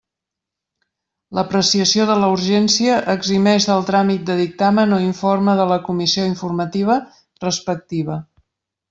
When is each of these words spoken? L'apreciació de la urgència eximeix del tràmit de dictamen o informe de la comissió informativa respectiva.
L'apreciació 1.39 2.07
de 2.11 2.15
la 2.23 2.29
urgència 2.37 2.95
eximeix 3.15 3.67
del 3.73 3.85
tràmit 3.91 4.23
de 4.31 4.39
dictamen 4.39 4.97
o 4.99 4.99
informe 5.11 5.55
de 5.61 5.69
la 5.73 5.79
comissió 5.91 6.25
informativa 6.31 6.97
respectiva. 7.47 8.19